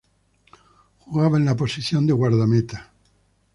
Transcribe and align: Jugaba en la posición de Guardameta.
Jugaba 1.05 1.37
en 1.37 1.45
la 1.45 1.55
posición 1.55 2.07
de 2.07 2.13
Guardameta. 2.13 2.91